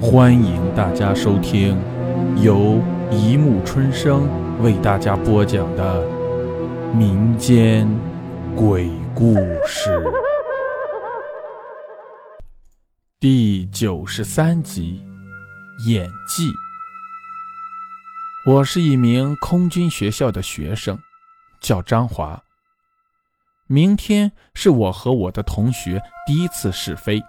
[0.00, 1.76] 欢迎大家收听
[2.40, 4.28] 由一木春生
[4.62, 6.06] 为大家播讲的
[6.94, 7.88] 民间
[8.54, 9.34] 鬼故
[9.66, 10.00] 事
[13.18, 15.04] 第九十三集
[15.90, 16.48] 《演技》。
[18.46, 20.96] 我是一名空军学校的学生，
[21.60, 22.40] 叫张华。
[23.66, 27.20] 明天是我和我的同学第一次试飞。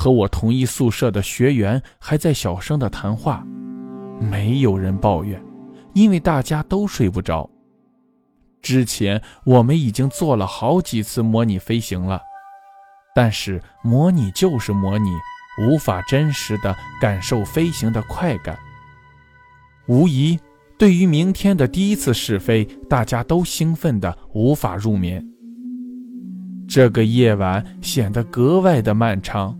[0.00, 3.46] 和我同一宿舍的学员还在小声的谈话，
[4.18, 5.38] 没有人抱怨，
[5.92, 7.46] 因为大家都睡不着。
[8.62, 12.18] 之前我们已经做了好几次模拟飞行了，
[13.14, 15.10] 但是模拟就是模拟，
[15.68, 18.58] 无法真实的感受飞行的快感。
[19.86, 20.40] 无疑，
[20.78, 25.22] 对于明天的第一次试飞，大家都兴奋的无法入眠。
[26.66, 29.54] 这个夜晚显得格外的漫长。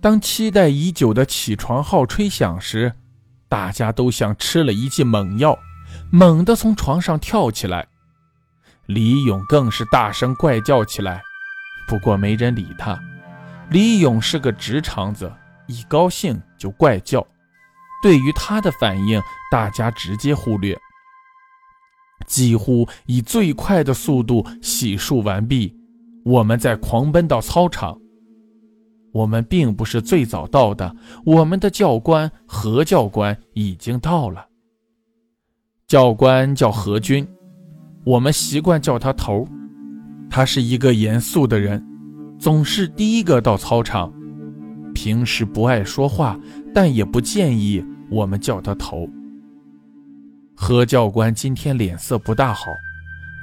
[0.00, 2.92] 当期待已久的起床号吹响时，
[3.48, 5.58] 大家都像吃了一剂猛药，
[6.12, 7.86] 猛地从床上跳起来。
[8.86, 11.20] 李勇更是大声怪叫起来，
[11.88, 12.98] 不过没人理他。
[13.70, 15.30] 李勇是个直肠子，
[15.66, 17.26] 一高兴就怪叫。
[18.00, 20.78] 对于他的反应，大家直接忽略。
[22.26, 25.76] 几乎以最快的速度洗漱完毕，
[26.24, 27.98] 我们再狂奔到操场。
[29.12, 34.46] 我们并不是最早到的，我们的教官何教官已经到了。
[35.86, 37.26] 教官叫何军，
[38.04, 39.48] 我们习惯叫他头。
[40.30, 41.82] 他是一个严肃的人，
[42.38, 44.12] 总是第一个到操场。
[44.94, 46.38] 平时不爱说话，
[46.74, 49.08] 但也不建议我们叫他头。
[50.54, 52.66] 何教官今天脸色不大好，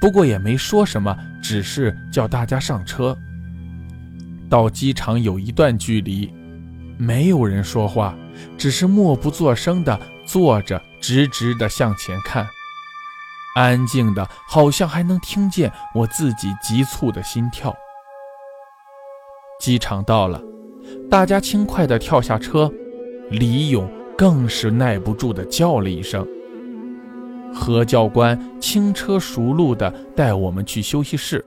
[0.00, 3.16] 不过也没说什么，只是叫大家上车。
[4.48, 6.32] 到机场有一段距离，
[6.98, 8.16] 没有人说话，
[8.56, 12.46] 只是默不作声地坐着，直直地向前看，
[13.54, 17.74] 安静的，好像还能听见我自己急促的心跳。
[19.58, 20.42] 机场到了，
[21.10, 22.72] 大家轻快地跳下车，
[23.30, 26.26] 李勇更是耐不住地叫了一声。
[27.54, 31.42] 何教官轻车熟路地带我们去休息室。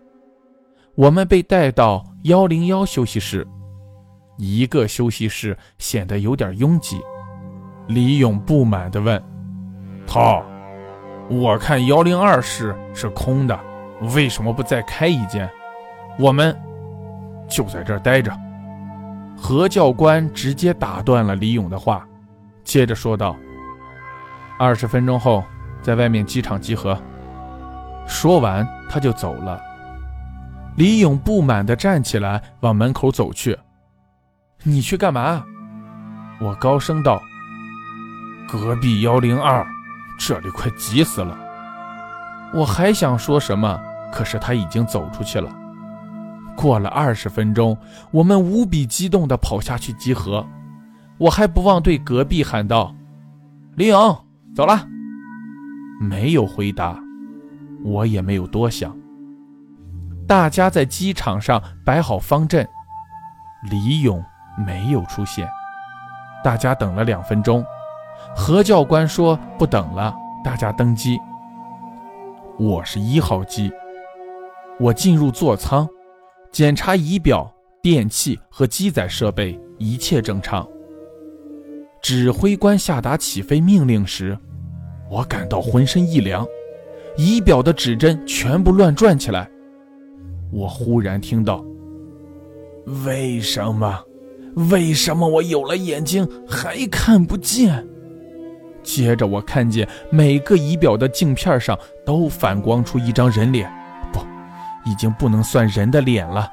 [1.00, 3.48] 我们被带到幺零幺休息室，
[4.36, 7.00] 一个休息室显得有点拥挤。
[7.88, 9.24] 李勇不满地问
[10.06, 10.44] ：“涛，
[11.30, 13.58] 我看幺零二室是空的，
[14.14, 15.50] 为什么不再开一间？
[16.20, 16.54] 我们
[17.48, 18.38] 就在这儿待着。”
[19.40, 22.06] 何教官直接打断了李勇的话，
[22.66, 23.38] 接着说道
[24.60, 25.46] ：“二十分钟后
[25.82, 27.02] 在外面机场集合。”
[28.06, 29.58] 说完，他就走了。
[30.80, 33.58] 李勇不满地站起来，往门口走去。
[34.64, 35.44] “你去干嘛？”
[36.40, 37.22] 我高声道。
[38.50, 39.68] “隔壁幺零二，
[40.18, 41.38] 这里快急死了。”
[42.56, 43.78] 我还想说什么，
[44.14, 45.54] 可是他已经走出去了。
[46.56, 47.78] 过了二十分钟，
[48.10, 50.48] 我们无比激动地跑下去集合。
[51.18, 52.96] 我还不忘对隔壁喊道
[53.76, 54.18] ：“李勇，
[54.56, 54.88] 走了。”
[56.00, 56.98] 没有回答，
[57.84, 58.98] 我也没有多想。
[60.30, 62.64] 大家在机场上摆好方阵，
[63.72, 64.24] 李勇
[64.56, 65.50] 没有出现。
[66.44, 67.66] 大家等了两分钟，
[68.36, 71.18] 何教官说不等了，大家登机。
[72.60, 73.72] 我是一号机，
[74.80, 75.90] 我进入座舱，
[76.52, 77.52] 检查仪表、
[77.82, 80.64] 电器和机载设备，一切正常。
[82.04, 84.38] 指挥官下达起飞命令时，
[85.10, 86.46] 我感到浑身一凉，
[87.18, 89.50] 仪表的指针全部乱转起来。
[90.52, 91.64] 我忽然听到
[93.06, 94.04] ：“为什么？
[94.72, 97.88] 为什么我有了眼睛还看不见？”
[98.82, 103.72] 接着我看见每个仪表的镜片上都反光出一张人脸，
[104.12, 104.20] 不，
[104.90, 106.50] 已经不能算人的脸了，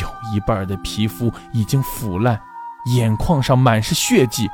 [0.00, 2.40] 有一半的皮肤已经腐烂，
[2.96, 4.48] 眼眶上满是血迹，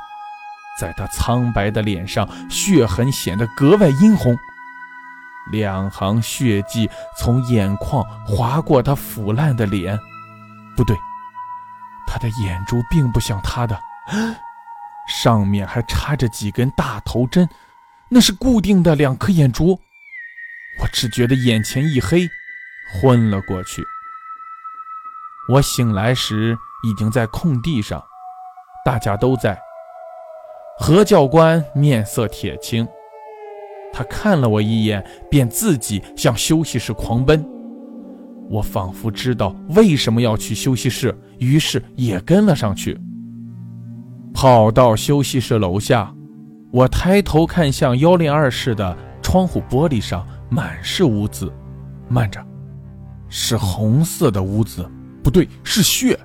[0.79, 4.37] 在他苍白的脸上，血痕显得格外殷红。
[5.51, 9.97] 两行血迹从眼眶划过他腐烂的脸，
[10.75, 10.95] 不对，
[12.07, 13.79] 他的眼珠并不像他的，
[15.07, 17.47] 上面还插着几根大头针，
[18.09, 19.79] 那是固定的两颗眼珠。
[20.79, 22.27] 我只觉得眼前一黑，
[22.93, 23.83] 昏了过去。
[25.49, 28.01] 我醒来时已经在空地上，
[28.85, 29.59] 大家都在。
[30.79, 32.87] 何教官面色铁青。
[33.93, 37.45] 他看了我一眼，便自己向休息室狂奔。
[38.49, 42.99] 我仿佛知道为什么要去休息室，于是也跟了上去。
[44.33, 46.13] 跑到休息室楼下，
[46.71, 51.51] 我抬头看向幺零二室的窗户玻璃上，满是污渍。
[52.09, 52.45] 慢着，
[53.29, 54.85] 是红色的污渍，
[55.23, 56.19] 不对，是血。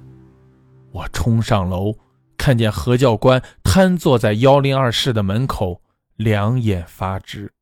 [0.91, 1.95] 我冲上楼，
[2.37, 5.81] 看见何教官瘫坐在幺零二室的门口，
[6.17, 7.53] 两眼发直。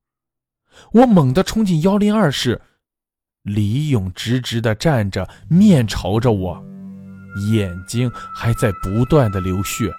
[0.93, 2.61] 我猛地冲进幺零二室，
[3.43, 6.65] 李勇直直地站着，面朝着我，
[7.50, 9.93] 眼睛还在不断的流血。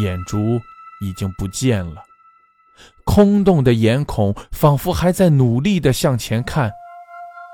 [0.00, 0.60] 眼珠
[1.00, 2.02] 已经不见了，
[3.04, 6.70] 空洞的眼孔仿佛还在努力地向前看，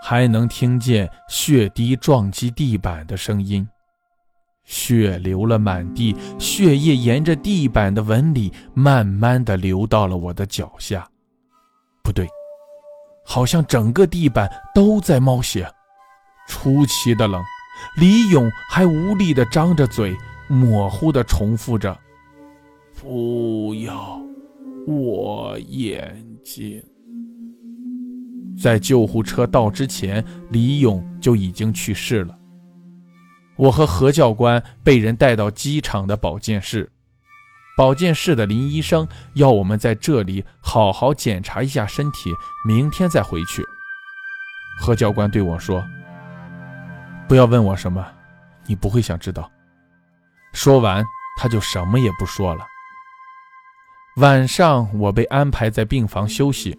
[0.03, 3.67] 还能听见血滴撞击地板的声音。
[4.65, 11.09] 血流了满地，血液沿着地板的纹理慢慢地流到了我的脚下。
[12.07, 12.25] 不对，
[13.25, 15.69] 好像整个地板都在冒血，
[16.47, 17.43] 出奇的冷。
[17.99, 20.17] 李勇还无力地张着嘴，
[20.49, 21.99] 模糊地重复着。
[22.95, 24.23] 不要
[24.87, 26.81] 我眼睛！
[28.57, 32.39] 在救护车到之前，李勇就已经去世了。
[33.57, 36.89] 我和何教官被人带到机场的保健室，
[37.77, 42.33] 保健室的林医生要我们在这里好好检查一下身体，
[42.67, 43.63] 明天再回去。
[44.81, 45.85] 何教官对我说
[47.29, 48.03] ：“不要问我什么，
[48.67, 49.51] 你不会想知道。”
[50.55, 51.05] 说完，
[51.39, 52.65] 他就什么也不说了。
[54.17, 56.79] 晚上，我被安排在病房休息。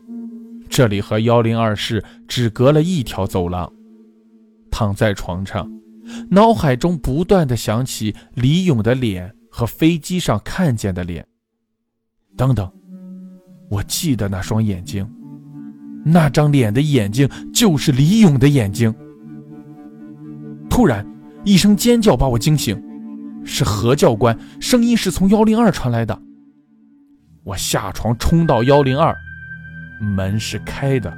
[0.68, 3.72] 这里和幺零二室只隔了一条走廊。
[4.72, 5.70] 躺在床上，
[6.32, 11.26] 脑海中不断的想起李勇的脸和飞机上看见的脸。
[12.38, 12.72] 等等，
[13.72, 15.10] 我记得那双眼睛，
[16.06, 18.94] 那张脸的眼睛就是李勇的眼睛。
[20.70, 21.04] 突然，
[21.44, 22.80] 一声尖叫把我惊醒，
[23.44, 26.22] 是何教官，声音是从幺零二传来的。
[27.44, 29.12] 我下床冲到幺零二，
[30.00, 31.12] 门是开的，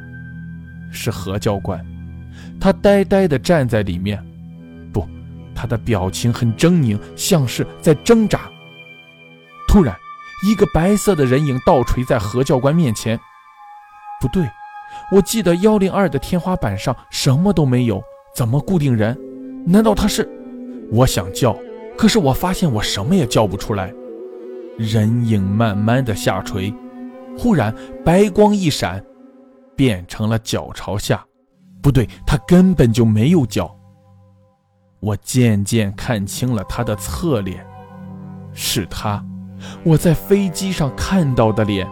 [0.93, 1.85] 是何教官，
[2.57, 4.23] 他呆呆地站在里面，
[5.59, 8.49] 他的表情很狰狞，像是在挣扎。
[9.67, 9.93] 突然，
[10.47, 13.19] 一个白色的人影倒垂在何教官面前。
[14.21, 14.49] 不对，
[15.11, 18.01] 我记得幺零二的天花板上什么都没有，
[18.33, 19.19] 怎么固定人？
[19.67, 20.25] 难道他是？
[20.93, 21.53] 我想叫，
[21.97, 23.93] 可是我发现我什么也叫不出来。
[24.77, 26.73] 人影慢慢的下垂，
[27.37, 27.75] 忽然
[28.05, 29.03] 白光一闪，
[29.75, 31.21] 变成了脚朝下。
[31.81, 33.75] 不对，他根本就没有脚。
[34.99, 37.65] 我渐渐看清了他的侧脸，
[38.53, 39.23] 是他，
[39.83, 41.87] 我在飞机上看到的脸。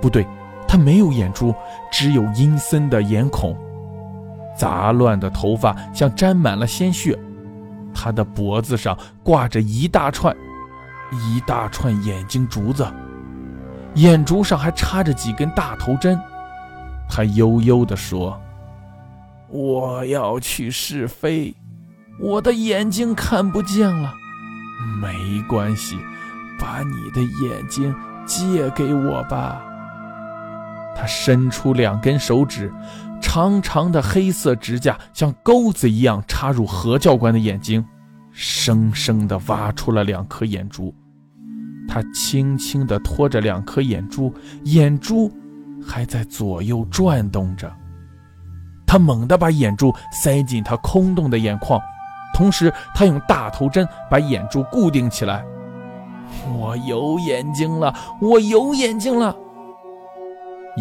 [0.00, 0.26] 不对，
[0.66, 1.54] 他没有眼珠，
[1.90, 3.56] 只有阴森的眼孔，
[4.56, 7.18] 杂乱的头发像沾满了鲜血，
[7.94, 10.34] 他的脖子上挂着一大串。
[11.12, 12.84] 一大串眼睛珠子，
[13.94, 16.18] 眼珠上还插着几根大头针。
[17.08, 18.36] 他悠悠地说
[19.48, 21.54] ：“我要去试飞，
[22.18, 24.14] 我的眼睛看不见了。
[25.00, 25.96] 没关系，
[26.58, 27.94] 把你的眼睛
[28.26, 29.62] 借给我吧。”
[30.96, 32.72] 他伸出两根手指，
[33.20, 37.84] 长长的黑色指甲像钩子一样插入何教官的眼睛。
[38.32, 40.94] 生生地挖出了两颗眼珠，
[41.88, 44.32] 他轻轻地托着两颗眼珠，
[44.64, 45.32] 眼珠
[45.86, 47.72] 还在左右转动着。
[48.86, 51.80] 他猛地把眼珠塞进他空洞的眼眶，
[52.36, 55.42] 同时他用大头针把眼珠固定起来。
[56.54, 59.34] 我有眼睛了，我有眼睛了！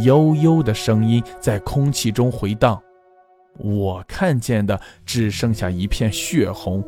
[0.03, 2.77] 悠悠的声音在空气中回荡。
[3.57, 6.83] 我看见的只剩下一片血红。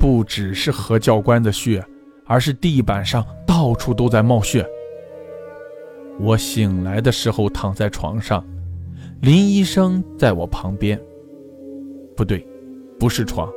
[0.00, 1.84] 不只是何教官的血，
[2.24, 4.66] 而是地板上到处都在冒血。
[6.18, 8.42] 我醒来的时候躺在床上，
[9.20, 10.98] 林医生在我旁边。
[12.16, 12.46] 不对，
[12.98, 13.50] 不是床，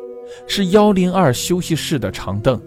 [0.48, 2.62] 是幺零二休息室的长凳。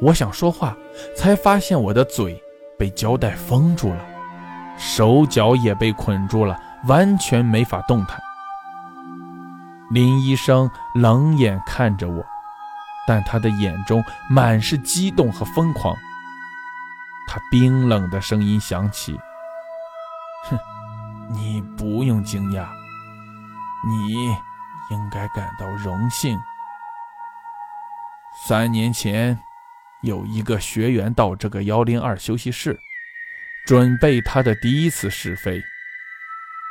[0.00, 0.76] 我想说话，
[1.16, 2.42] 才发现我的嘴
[2.78, 4.04] 被胶带封住了，
[4.76, 8.20] 手脚也被捆住了，完全没法动弹。
[9.90, 12.24] 林医生冷眼看着我。
[13.06, 15.94] 但他的眼中满是激动和疯狂。
[17.28, 19.14] 他冰冷的声音响起
[20.48, 20.58] ：“哼，
[21.28, 22.66] 你不用惊讶，
[23.86, 24.34] 你
[24.90, 26.38] 应该感到荣幸。
[28.46, 29.38] 三年前，
[30.02, 32.78] 有一个学员到这个幺零二休息室，
[33.66, 35.62] 准备他的第一次试飞。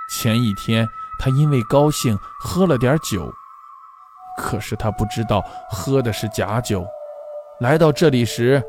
[0.10, 0.88] 前一天，
[1.20, 3.34] 他因为高兴喝了点酒。”
[4.36, 6.84] 可是他不知道喝的是假酒，
[7.60, 8.60] 来到这里时，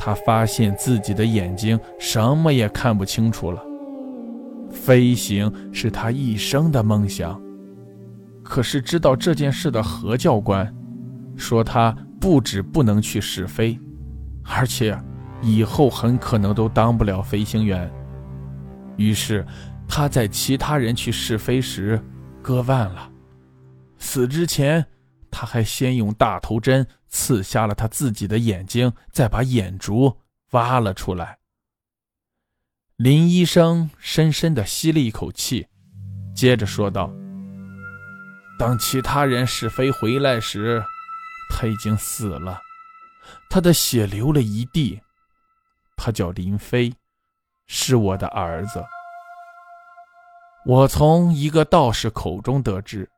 [0.00, 3.62] 他发现自己的眼睛什么也看不清楚了。
[4.72, 7.40] 飞行是他一生的梦想，
[8.50, 10.74] 可是知道这件事的何教官
[11.36, 13.78] 说他不止不能去试飞，
[14.42, 15.00] 而且
[15.40, 17.88] 以后很可能都当不了飞行员。
[18.96, 19.46] 于是
[19.86, 22.02] 他在其他人去试飞时
[22.42, 23.08] 割腕了。
[23.98, 24.84] 死之前，
[25.30, 30.12] 他还先用大头针刺瞎了他自己的眼睛，再把眼珠
[30.50, 31.38] 挖了出来。
[32.96, 35.68] 林医生深深地吸了一口气，
[36.34, 37.12] 接着说道
[38.60, 40.84] ：“当其他人试飞回来时，
[41.48, 42.60] 他已经死了，
[43.48, 45.00] 他的血流了一地。
[45.96, 46.92] 他叫林飞，
[47.66, 48.84] 是我的儿子。
[50.66, 53.08] 我从一个道士口中得知，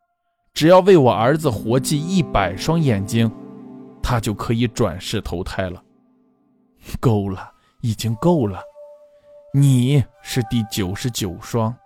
[0.55, 3.29] 只要为我儿子活祭一百双眼睛，
[4.01, 5.83] 他就可以转世投胎了。
[7.01, 8.63] 够了，已经够了。”
[9.53, 11.77] 你是第九十九双，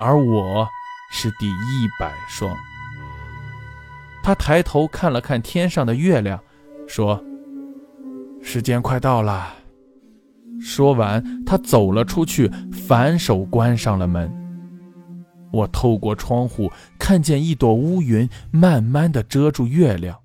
[0.00, 0.66] 而我
[1.12, 2.52] 是第一百双。
[4.22, 6.40] 他抬头看了看天上的月亮，
[6.86, 7.22] 说
[8.42, 9.54] ：“时间快到了。”
[10.60, 14.30] 说完，他走了出去，反手关上了门。
[15.52, 20.16] 我透过窗户看见一朵乌云慢慢的遮住月亮，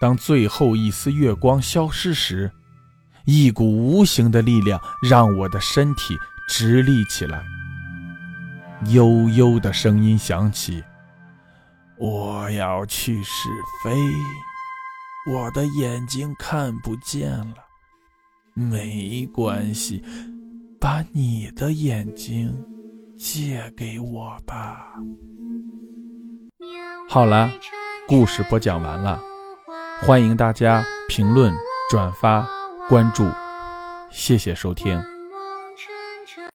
[0.00, 2.50] 当最后一丝月光消失时。
[3.24, 6.16] 一股无形的力量让我的身体
[6.48, 7.42] 直立起来。
[8.86, 10.82] 悠悠的声音响起
[12.00, 13.48] ：“我要去试
[13.82, 13.90] 飞，
[15.32, 17.54] 我的眼睛看不见了。
[18.54, 20.02] 没关系，
[20.80, 22.64] 把你的眼睛
[23.18, 24.94] 借给我吧。”
[27.08, 27.50] 好了，
[28.06, 29.20] 故事播讲完了，
[30.00, 31.52] 欢迎大家评论、
[31.90, 32.48] 转发。
[32.88, 33.28] 关注，
[34.10, 35.17] 谢谢收听。